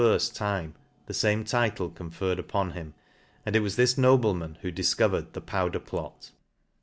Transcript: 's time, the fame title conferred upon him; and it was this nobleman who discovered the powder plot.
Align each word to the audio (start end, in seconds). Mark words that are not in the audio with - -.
's 0.01 0.31
time, 0.31 0.73
the 1.05 1.13
fame 1.13 1.43
title 1.45 1.87
conferred 1.91 2.39
upon 2.39 2.71
him; 2.71 2.95
and 3.45 3.55
it 3.55 3.59
was 3.59 3.75
this 3.75 3.99
nobleman 3.99 4.57
who 4.63 4.71
discovered 4.71 5.33
the 5.33 5.41
powder 5.41 5.77
plot. 5.79 6.31